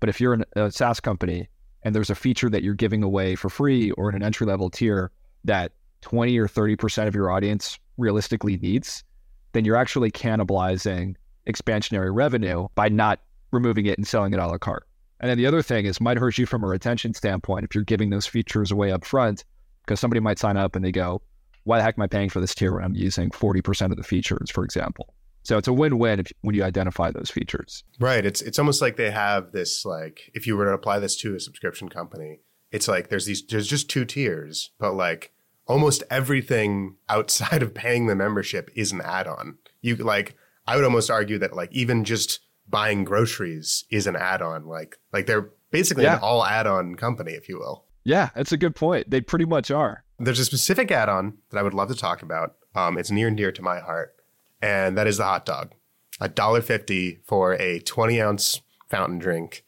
[0.00, 1.48] But if you're an, a SaaS company
[1.82, 4.70] and there's a feature that you're giving away for free or in an entry level
[4.70, 5.10] tier
[5.44, 9.04] that 20 or 30% of your audience realistically needs,
[9.52, 11.14] then you're actually cannibalizing
[11.48, 14.86] expansionary revenue by not removing it and selling it a la carte.
[15.20, 17.84] And then the other thing is might hurt you from a retention standpoint if you're
[17.84, 19.44] giving those features away up front,
[19.84, 21.22] because somebody might sign up and they go,
[21.64, 24.02] why the heck am I paying for this tier when I'm using 40% of the
[24.02, 25.14] features, for example?
[25.44, 27.84] So it's a win-win if, when you identify those features.
[27.98, 28.24] Right.
[28.24, 31.34] It's it's almost like they have this like if you were to apply this to
[31.34, 35.32] a subscription company, it's like there's these there's just two tiers, but like
[35.66, 39.58] almost everything outside of paying the membership is an add-on.
[39.80, 44.66] You like I would almost argue that like even just buying groceries is an add-on.
[44.66, 46.14] Like like they're basically yeah.
[46.14, 47.84] an all add-on company, if you will.
[48.04, 49.10] Yeah, that's a good point.
[49.10, 50.04] They pretty much are.
[50.22, 52.54] There's a specific add-on that I would love to talk about.
[52.76, 54.14] Um, it's near and dear to my heart,
[54.62, 55.72] and that is the hot dog.
[56.20, 59.64] A dollar fifty for a twenty ounce fountain drink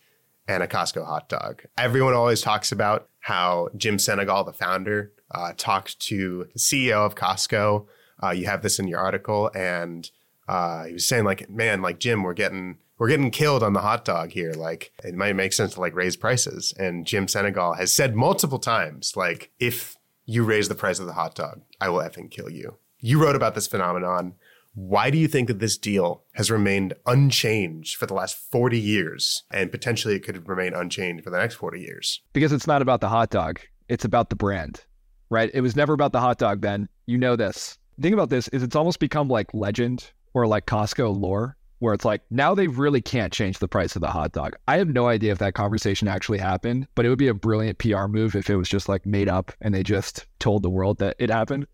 [0.46, 1.64] and a Costco hot dog.
[1.76, 7.16] Everyone always talks about how Jim Sinegal, the founder, uh, talked to the CEO of
[7.16, 7.86] Costco.
[8.22, 10.08] Uh, you have this in your article, and
[10.46, 13.80] uh, he was saying like, man, like Jim, we're getting we're getting killed on the
[13.80, 14.52] hot dog here.
[14.52, 16.72] Like it might make sense to like raise prices.
[16.78, 21.12] And Jim Sinegal has said multiple times, like, if you raise the price of the
[21.12, 22.76] hot dog, I will effing kill you.
[22.98, 24.34] You wrote about this phenomenon.
[24.74, 29.44] Why do you think that this deal has remained unchanged for the last 40 years
[29.50, 32.20] and potentially it could remain unchanged for the next 40 years?
[32.32, 33.60] Because it's not about the hot dog.
[33.88, 34.84] It's about the brand,
[35.30, 35.50] right?
[35.54, 36.88] It was never about the hot dog, Ben.
[37.06, 37.78] You know this.
[37.98, 41.94] The thing about this is it's almost become like legend or like Costco lore where
[41.94, 44.56] it's like now they really can't change the price of the hot dog.
[44.68, 47.78] I have no idea if that conversation actually happened, but it would be a brilliant
[47.78, 50.98] PR move if it was just like made up and they just told the world
[50.98, 51.66] that it happened.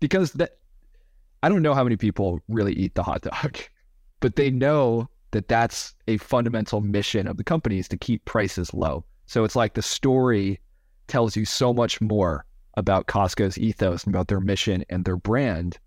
[0.00, 0.58] Because that
[1.42, 3.58] I don't know how many people really eat the hot dog,
[4.20, 8.72] but they know that that's a fundamental mission of the company is to keep prices
[8.72, 9.04] low.
[9.26, 10.60] So it's like the story
[11.06, 12.44] tells you so much more
[12.76, 15.78] about Costco's ethos and about their mission and their brand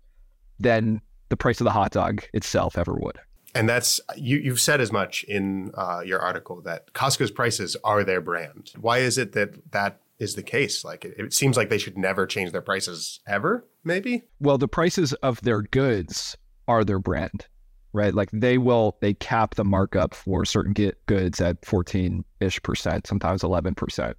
[0.58, 3.18] than the price of the hot dog itself ever would.
[3.54, 4.36] And that's you.
[4.36, 8.72] You've said as much in uh, your article that Costco's prices are their brand.
[8.78, 10.84] Why is it that that is the case?
[10.84, 13.66] Like it, it seems like they should never change their prices ever.
[13.84, 14.24] Maybe.
[14.40, 17.46] Well, the prices of their goods are their brand,
[17.92, 18.14] right?
[18.14, 23.06] Like they will they cap the markup for certain get goods at fourteen ish percent,
[23.06, 24.16] sometimes eleven percent.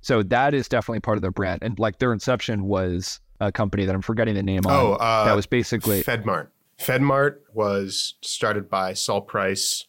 [0.00, 1.62] So that is definitely part of their brand.
[1.62, 4.98] And like their inception was a company that I'm forgetting the name oh, on.
[5.00, 6.48] Uh, that was basically FedMart.
[6.80, 9.84] FedMart was started by Sol Price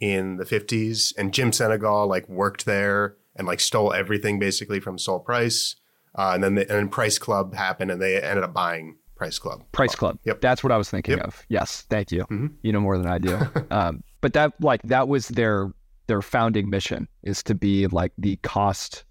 [0.00, 4.98] in the 50s, and Jim Sinegal like worked there and like stole everything basically from
[4.98, 5.76] Sol Price.
[6.14, 9.38] Uh, and then the, and then Price Club happened, and they ended up buying Price
[9.38, 9.64] Club.
[9.72, 10.18] Price Club.
[10.24, 10.40] Yep.
[10.40, 11.26] That's what I was thinking Yep.
[11.26, 11.44] of.
[11.48, 11.82] Yes.
[11.90, 12.24] Thank you.
[12.30, 12.52] Mhm.
[12.62, 13.38] You know more than I do.
[13.70, 15.70] um, but that like that was their
[16.06, 19.04] their founding mission is to be like the cost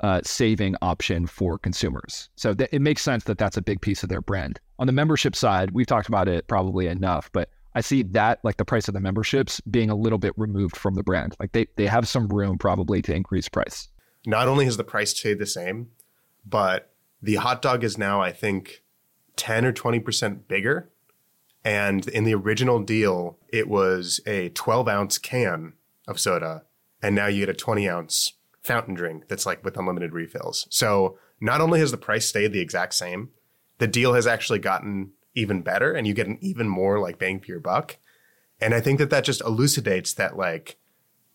[0.00, 2.30] uh, saving option for consumers.
[2.36, 4.58] So th- it makes sense that that's a big piece of their brand.
[4.78, 8.56] On the membership side, we've talked about it probably enough, but I see that like
[8.56, 11.34] the price of the memberships being a little bit removed from the brand.
[11.40, 13.88] Like they they have some room probably to increase price.
[14.26, 15.88] Not only has the price stayed the same,
[16.46, 18.82] but the hot dog is now, I think,
[19.36, 20.90] 10 or 20% bigger.
[21.64, 25.74] And in the original deal, it was a 12 ounce can
[26.06, 26.64] of soda.
[27.02, 30.66] And now you get a 20 ounce fountain drink that's like with unlimited refills.
[30.70, 33.30] So not only has the price stayed the exact same,
[33.78, 37.40] the deal has actually gotten even better and you get an even more like bang
[37.40, 37.96] for your buck.
[38.60, 40.76] And I think that that just elucidates that like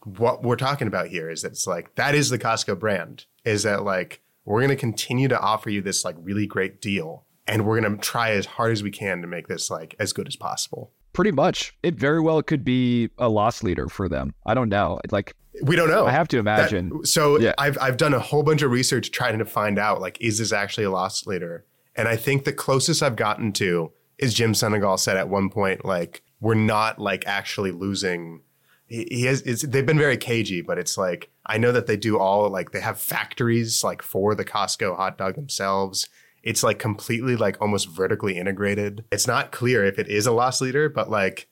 [0.06, 3.64] what we're talking about here is that it's like that is the Costco brand is
[3.64, 7.66] that like we're going to continue to offer you this like really great deal and
[7.66, 10.28] we're going to try as hard as we can to make this like as good
[10.28, 10.92] as possible.
[11.12, 11.76] Pretty much.
[11.84, 14.34] It very well could be a loss leader for them.
[14.46, 15.00] I don't know.
[15.12, 16.06] Like We don't know.
[16.06, 17.04] I have to That- imagine.
[17.06, 17.54] so Yeah.
[17.58, 20.54] I've I've done a whole bunch of research trying to find out like is this
[20.54, 21.66] actually a loss leader?
[22.00, 25.84] And I think the closest I've gotten to is Jim Sinegal said at one point
[25.84, 28.40] like we're not like actually losing.
[28.88, 32.50] He, has they've been very cagey, but it's like I know that they do all
[32.50, 36.08] like they have factories like for the Costco hot dog themselves.
[36.42, 39.04] It's like completely like almost vertically integrated.
[39.12, 41.50] It's not clear if it is a loss leader, but like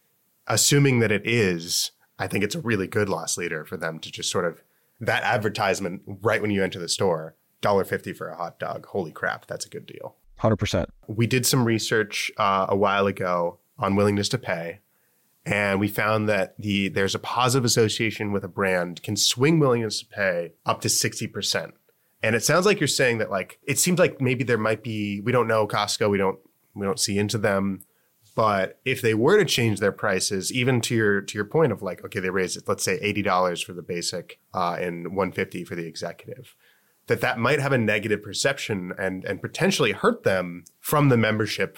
[0.47, 4.10] assuming that it is, I think it's a really good loss leader for them to
[4.10, 4.63] just sort of
[5.01, 8.86] that advertisement right when you enter the store, $1.50 for a hot dog.
[8.86, 10.15] Holy crap, that's a good deal.
[10.41, 10.86] 100%.
[11.08, 14.80] We did some research uh, a while ago on willingness to pay,
[15.45, 20.00] and we found that the there's a positive association with a brand can swing willingness
[20.00, 21.71] to pay up to 60%.
[22.23, 25.21] And it sounds like you're saying that like it seems like maybe there might be
[25.21, 26.39] we don't know Costco, we don't
[26.76, 27.82] we don't see into them.
[28.36, 31.82] But if they were to change their prices, even to your to your point of
[31.82, 35.32] like, okay, they raise it, let's say eighty dollars for the basic uh, and one
[35.32, 36.56] fifty for the executive,
[37.08, 41.78] that that might have a negative perception and and potentially hurt them from the membership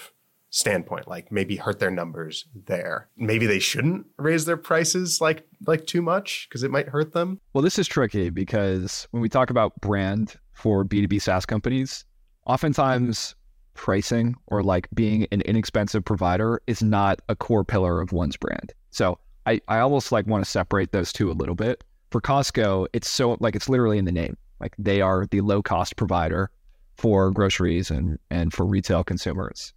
[0.50, 1.08] standpoint.
[1.08, 3.08] Like maybe hurt their numbers there.
[3.16, 7.40] Maybe they shouldn't raise their prices like like too much because it might hurt them.
[7.52, 12.04] Well, this is tricky because when we talk about brand for B2B SaaS companies,
[12.46, 13.34] oftentimes
[13.74, 18.74] pricing or like being an inexpensive provider is not a core pillar of one's brand.
[18.90, 21.82] So I, I almost like want to separate those two a little bit.
[22.10, 24.36] For Costco, it's so like it's literally in the name.
[24.60, 26.50] Like they are the low cost provider
[26.96, 29.72] for groceries and, and for retail consumers.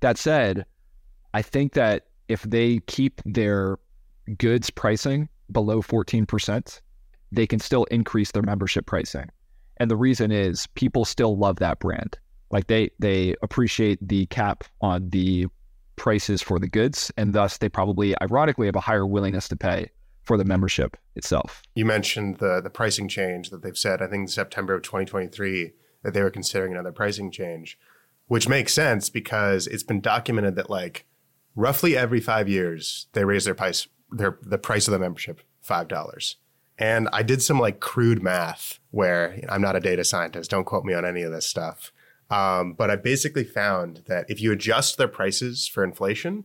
[0.00, 0.64] That said,
[1.34, 3.78] I think that if they keep their
[4.38, 6.80] goods pricing below 14%,
[7.32, 9.28] they can still increase their membership pricing.
[9.78, 12.18] And the reason is people still love that brand.
[12.50, 15.46] Like they they appreciate the cap on the
[15.96, 19.90] prices for the goods and thus they probably ironically have a higher willingness to pay
[20.26, 21.62] for the membership itself.
[21.74, 24.02] You mentioned the the pricing change that they've said.
[24.02, 27.78] I think in September of 2023 that they were considering another pricing change,
[28.26, 31.06] which makes sense because it's been documented that like
[31.54, 35.88] roughly every five years they raise their price their the price of the membership five
[35.88, 36.36] dollars.
[36.78, 40.50] And I did some like crude math where I'm not a data scientist.
[40.50, 41.92] Don't quote me on any of this stuff.
[42.28, 46.44] Um, but I basically found that if you adjust their prices for inflation,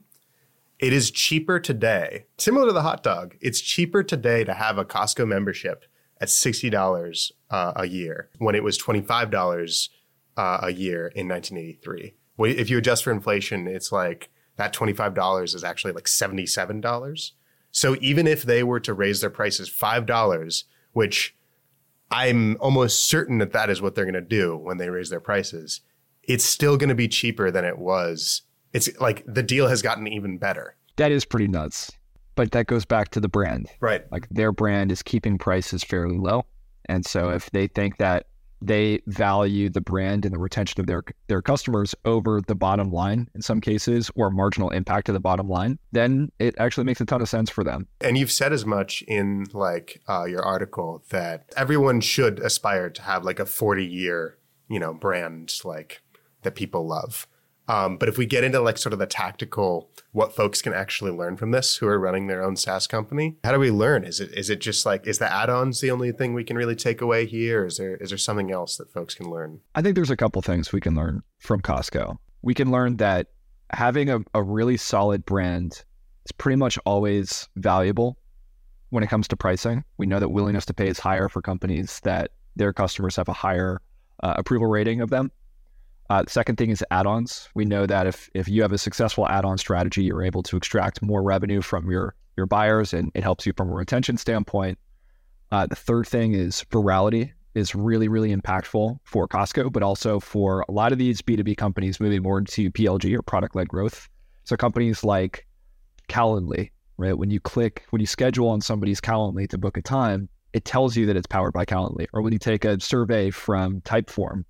[0.82, 3.38] it is cheaper today, similar to the hot dog.
[3.40, 5.86] It's cheaper today to have a Costco membership
[6.20, 9.90] at $60 uh, a year when it was $25
[10.38, 12.16] uh, a year in 1983.
[12.40, 17.32] If you adjust for inflation, it's like that $25 is actually like $77.
[17.72, 20.64] So even if they were to raise their prices $5,
[20.94, 21.36] which
[22.10, 25.20] I'm almost certain that that is what they're going to do when they raise their
[25.20, 25.82] prices,
[26.24, 28.42] it's still going to be cheaper than it was.
[28.74, 30.76] It's like the deal has gotten even better.
[30.98, 31.92] That is pretty nuts.
[32.36, 33.70] But that goes back to the brand.
[33.82, 34.10] Right.
[34.12, 36.46] Like their brand is keeping prices fairly low.
[36.86, 38.28] And so if they think that
[38.62, 43.28] they value the brand and the retention of their their customers over the bottom line
[43.34, 47.06] in some cases or marginal impact to the bottom line, then it actually makes a
[47.06, 47.88] ton of sense for them.
[48.02, 53.02] And you've said as much in like uh, your article that everyone should aspire to
[53.02, 54.38] have like a 40 year,
[54.70, 56.02] you know, brand like
[56.44, 57.28] that people love.
[57.72, 61.12] Um, but if we get into like sort of the tactical, what folks can actually
[61.12, 64.04] learn from this who are running their own SaaS company, how do we learn?
[64.04, 66.76] Is it is it just like is the add-ons the only thing we can really
[66.76, 67.66] take away here?
[67.66, 69.62] Is there is there something else that folks can learn?
[69.74, 72.18] I think there's a couple things we can learn from Costco.
[72.42, 73.28] We can learn that
[73.70, 75.86] having a, a really solid brand
[76.26, 78.18] is pretty much always valuable
[78.90, 79.86] when it comes to pricing.
[79.98, 83.34] We know that willingness to pay is higher for companies that their customers have a
[83.34, 83.80] higher
[84.22, 85.32] uh, approval rating of them.
[86.12, 87.48] Uh, second thing is add-ons.
[87.56, 91.02] We know that if if you have a successful add-on strategy, you're able to extract
[91.02, 94.78] more revenue from your your buyers, and it helps you from a retention standpoint.
[95.54, 100.66] Uh, the third thing is virality is really really impactful for Costco, but also for
[100.68, 104.10] a lot of these B2B companies moving more into PLG or product-led growth.
[104.44, 105.48] So companies like
[106.10, 107.18] Calendly, right?
[107.18, 110.98] When you click, when you schedule on somebody's Calendly to book a time, it tells
[110.98, 112.08] you that it's powered by Calendly.
[112.12, 114.44] Or when you take a survey from Typeform,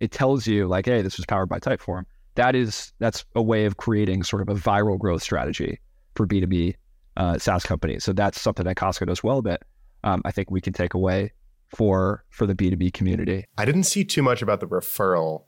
[0.00, 2.04] it tells you like, hey, this was powered by Typeform.
[2.34, 5.80] That is that's a way of creating sort of a viral growth strategy
[6.14, 6.76] for B two B
[7.16, 8.04] uh, SaaS companies.
[8.04, 9.42] So that's something that Costco does well.
[9.42, 9.62] But
[10.04, 11.32] um, I think we can take away
[11.68, 13.44] for for the B two B community.
[13.58, 15.44] I didn't see too much about the referral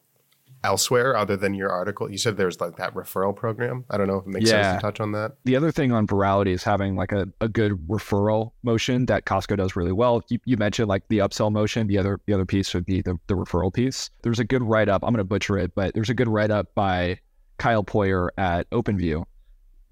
[0.63, 2.11] elsewhere other than your article.
[2.11, 3.85] You said there's like that referral program.
[3.91, 4.73] I don't know if it makes Yeah.
[4.73, 5.33] sense to touch on that.
[5.45, 9.57] The other thing on virality is having like a, a good referral motion that Costco
[9.57, 10.23] does really well.
[10.29, 11.87] You, you mentioned like the upsell motion.
[11.87, 14.11] The other the other piece would be the, the referral piece.
[14.23, 15.03] There's a good write up.
[15.03, 17.19] I'm going to butcher it, but there's a good write up by
[17.59, 19.25] Kyle Poyar at OpenView.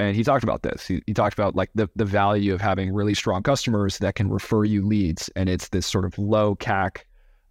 [0.01, 0.87] And he talked about this.
[0.87, 4.31] He, he talked about like the, the value of having really strong customers that can
[4.31, 5.29] refer you leads.
[5.35, 6.99] And it's this sort of low CAC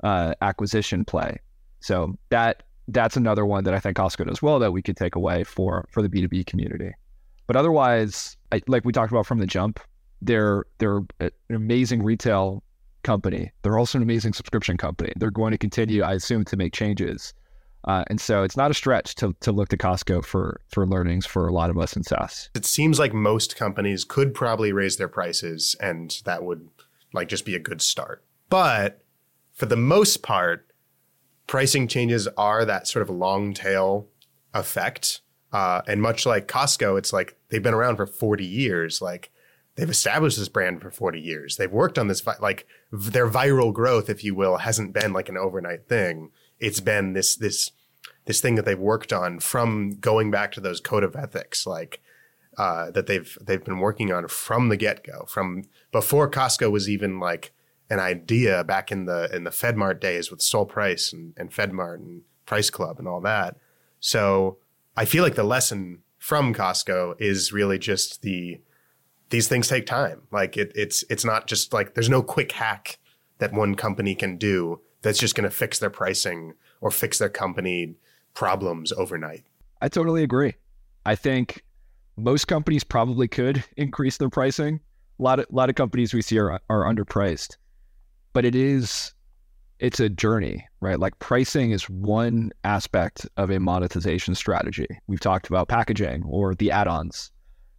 [0.04, 1.40] uh, acquisition play.
[1.82, 5.16] So that that's another one that I think Costco does well that we could take
[5.16, 6.92] away for for the B2B community.
[7.48, 9.80] But otherwise, I, like we talked about from the jump,
[10.22, 12.64] they're they're an amazing retail
[13.04, 13.52] company.
[13.62, 15.14] They're also an amazing subscription company.
[15.16, 17.34] They're going to continue, I assume, to make changes.
[17.86, 21.26] Uh, and so it's not a stretch to, to look to Costco for for learnings
[21.26, 22.50] for a lot of us in SaaS.
[22.54, 26.68] It seems like most companies could probably raise their prices and that would
[27.14, 28.24] like just be a good start.
[28.50, 29.04] But
[29.54, 30.67] for the most part,
[31.48, 34.08] pricing changes are that sort of long tail
[34.54, 35.22] effect.
[35.52, 39.02] Uh, and much like Costco, it's like they've been around for 40 years.
[39.02, 39.32] Like
[39.76, 41.56] they've established this brand for 40 years.
[41.56, 45.14] They've worked on this, vi- like v- their viral growth, if you will, hasn't been
[45.14, 46.32] like an overnight thing.
[46.60, 47.72] It's been this, this,
[48.26, 52.02] this thing that they've worked on from going back to those code of ethics, like
[52.58, 56.90] uh, that they've they've been working on from the get go, from before Costco was
[56.90, 57.54] even like
[57.90, 61.96] an idea back in the in the FedMart days with Sol Price and, and FedMart
[61.96, 63.58] and Price Club and all that.
[64.00, 64.58] So
[64.96, 68.60] I feel like the lesson from Costco is really just the
[69.30, 70.24] these things take time.
[70.32, 73.00] Like it, it's it's not just like there's no quick hack
[73.40, 77.30] that one company can do that's just going to fix their pricing or fix their
[77.30, 77.96] company
[78.34, 79.44] problems overnight.
[79.82, 80.56] I totally agree.
[81.06, 81.64] I think
[82.18, 84.80] most companies probably could increase their pricing.
[85.20, 87.58] A lot of lot of companies we see are are underpriced,
[88.38, 89.16] but it is
[89.80, 91.00] it's a journey, right?
[91.00, 94.86] Like pricing is one aspect of a monetization strategy.
[95.08, 97.32] We've talked about packaging or the add-ons.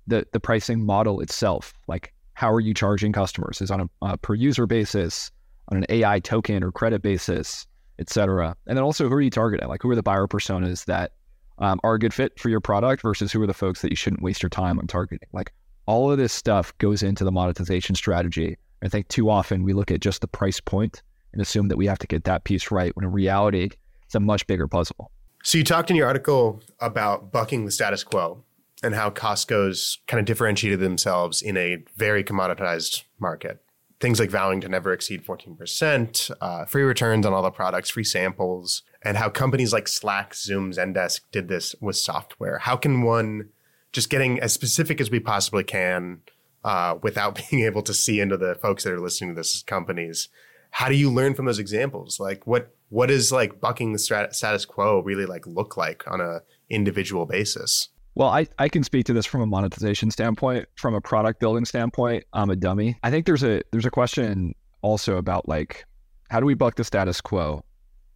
[0.09, 4.17] The the pricing model itself, like how are you charging customers, is on a, a
[4.19, 5.31] per user basis,
[5.69, 7.65] on an AI token or credit basis,
[8.01, 8.57] et cetera.
[8.67, 9.69] And then also who are you targeting?
[9.69, 11.13] Like who are the buyer personas that
[11.59, 13.97] um, are a good fit for your product versus who are the folks that you
[13.97, 15.29] shouldn't waste your time on targeting?
[15.33, 15.53] Like
[15.87, 18.57] all of this stuff goes into the monetization strategy.
[18.83, 21.03] I think too often we look at just the price point
[21.33, 23.70] and assume that we have to get that piece right when in reality
[24.05, 25.11] it's a much bigger puzzle.
[25.43, 28.45] So you talked in your article about bucking the status quo
[28.83, 33.62] and how Costco's kind of differentiated themselves in a very commoditized market.
[34.01, 38.05] Things like vowing to never exceed 14%, uh, free returns on all the products, free
[38.05, 42.59] samples, and how companies like Slack, Zoom, Zendesk did this with software.
[42.59, 43.49] How can one,
[43.93, 46.20] just getting as specific as we possibly can
[46.65, 50.29] uh, without being able to see into the folks that are listening to this companies,
[50.71, 52.21] how do you learn from those examples?
[52.21, 56.21] Like what what does like bucking the strat- status quo really like look like on
[56.21, 56.41] a
[56.71, 57.89] individual basis?
[58.15, 61.65] Well, I, I can speak to this from a monetization standpoint, from a product building
[61.65, 62.25] standpoint.
[62.33, 62.99] I'm a dummy.
[63.03, 65.85] I think there's a there's a question also about like
[66.31, 67.65] how do we buck the status quo?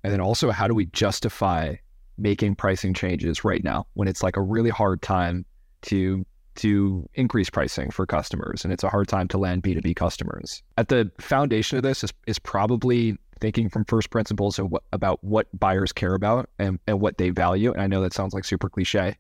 [0.05, 1.77] And then also how do we justify
[2.19, 5.45] making pricing changes right now when it's like a really hard time
[5.83, 6.25] to
[6.57, 10.63] to increase pricing for customers, and it's a hard time to land B2B customers.
[10.77, 15.49] At the foundation of this is, is probably thinking from first principles what, about what
[15.59, 17.73] buyers care about and, and what they value.
[17.73, 19.17] And I know that sounds like super cliche,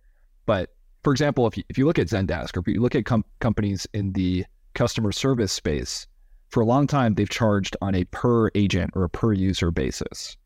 [0.46, 0.70] but
[1.02, 3.24] for example, if you, if you look at Zendesk or if you look at com-
[3.40, 6.06] companies in the customer service space,
[6.50, 10.36] for a long time they've charged on a per agent or a per user basis.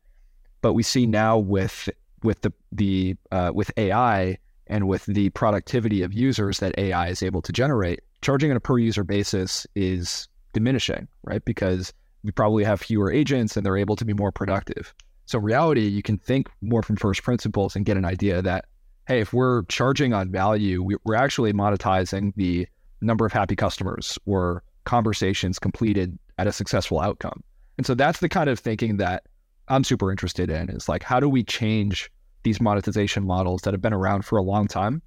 [0.61, 1.89] But we see now with
[2.23, 4.37] with the the uh, with AI
[4.69, 8.61] and with the productivity of users that AI is able to generate, charging on a
[8.61, 11.43] per user basis is diminishing, right?
[11.45, 11.93] Because
[12.23, 14.93] we probably have fewer agents and they're able to be more productive.
[15.25, 18.65] So, in reality, you can think more from first principles and get an idea that,
[19.07, 22.67] hey, if we're charging on value, we're actually monetizing the
[23.01, 27.43] number of happy customers or conversations completed at a successful outcome.
[27.77, 29.23] And so that's the kind of thinking that
[29.67, 32.09] I'm super interested in is like, how do we change
[32.47, 35.01] these monetization models that have been around for a long time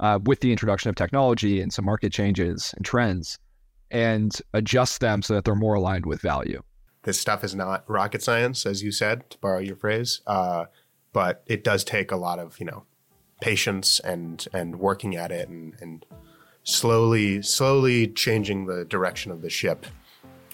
[0.00, 3.38] uh, with the introduction of technology and some market changes and trends
[3.90, 6.62] and adjust them so that they're more aligned with value.
[7.04, 10.66] This stuff is not rocket science, as you said, to borrow your phrase, uh,
[11.14, 12.84] but it does take a lot of you know
[13.40, 16.04] patience and and working at it and, and
[16.64, 19.86] slowly slowly changing the direction of the ship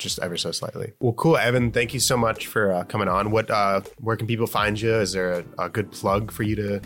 [0.00, 0.94] just ever so slightly.
[0.98, 1.70] Well, cool, Evan.
[1.70, 3.30] Thank you so much for uh, coming on.
[3.30, 4.94] What, uh, where can people find you?
[4.94, 6.80] Is there a, a, good plug for you to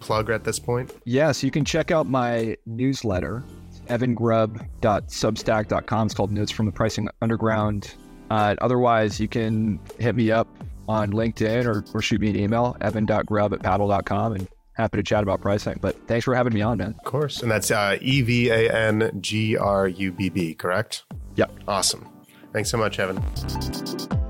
[0.00, 0.90] plug at this point?
[1.04, 3.42] Yes, you can check out my newsletter,
[3.88, 6.06] evangrubb.substack.com.
[6.06, 7.94] It's called Notes from the Pricing Underground.
[8.30, 10.48] Uh, otherwise, you can hit me up
[10.88, 15.22] on LinkedIn or, or shoot me an email, evan.grubb at paddle.com, and happy to chat
[15.22, 15.78] about pricing.
[15.80, 16.94] But thanks for having me on, man.
[16.98, 17.42] Of course.
[17.42, 21.04] And that's uh, E V A N G R U B B, correct?
[21.36, 21.52] Yep.
[21.66, 22.13] Awesome.
[22.54, 24.23] Thanks so much, Evan.